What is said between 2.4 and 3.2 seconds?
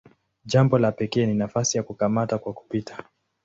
kupita".